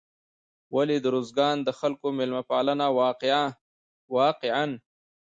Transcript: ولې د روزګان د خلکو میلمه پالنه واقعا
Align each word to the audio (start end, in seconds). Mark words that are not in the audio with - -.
ولې 0.75 0.97
د 1.01 1.05
روزګان 1.15 1.57
د 1.63 1.69
خلکو 1.79 2.07
میلمه 2.17 2.43
پالنه 2.51 2.85
واقعا 4.17 4.67